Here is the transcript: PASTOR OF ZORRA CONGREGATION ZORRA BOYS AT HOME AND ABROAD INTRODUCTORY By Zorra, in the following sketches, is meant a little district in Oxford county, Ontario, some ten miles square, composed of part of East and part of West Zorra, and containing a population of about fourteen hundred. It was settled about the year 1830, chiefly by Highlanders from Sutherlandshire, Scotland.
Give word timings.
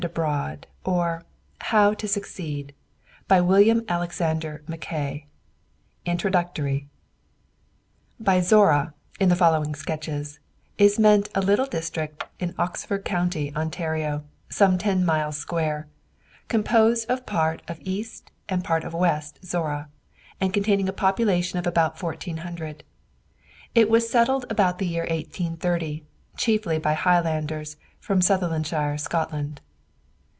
PASTOR 0.01 0.65
OF 0.83 1.21
ZORRA 1.21 1.23
CONGREGATION 1.59 2.23
ZORRA 2.71 2.73
BOYS 3.27 3.69
AT 3.69 3.69
HOME 3.69 3.85
AND 3.87 4.63
ABROAD 4.71 5.27
INTRODUCTORY 6.05 6.87
By 8.19 8.39
Zorra, 8.41 8.95
in 9.19 9.29
the 9.29 9.35
following 9.35 9.75
sketches, 9.75 10.39
is 10.79 10.97
meant 10.97 11.29
a 11.35 11.41
little 11.41 11.67
district 11.67 12.23
in 12.39 12.55
Oxford 12.57 13.05
county, 13.05 13.55
Ontario, 13.55 14.23
some 14.49 14.79
ten 14.79 15.05
miles 15.05 15.37
square, 15.37 15.87
composed 16.47 17.07
of 17.07 17.27
part 17.27 17.61
of 17.67 17.77
East 17.81 18.31
and 18.49 18.63
part 18.63 18.83
of 18.83 18.95
West 18.95 19.37
Zorra, 19.45 19.87
and 20.39 20.51
containing 20.51 20.89
a 20.89 20.93
population 20.93 21.59
of 21.59 21.67
about 21.67 21.99
fourteen 21.99 22.37
hundred. 22.37 22.83
It 23.75 23.87
was 23.87 24.09
settled 24.09 24.45
about 24.49 24.79
the 24.79 24.87
year 24.87 25.03
1830, 25.03 26.03
chiefly 26.37 26.79
by 26.79 26.93
Highlanders 26.93 27.77
from 27.99 28.19
Sutherlandshire, 28.21 28.97
Scotland. 28.99 29.61